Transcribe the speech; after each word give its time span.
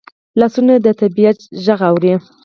لاسونه 0.39 0.73
د 0.85 0.87
طبیعت 1.01 1.37
غږ 1.65 1.79
اوري 1.89 2.13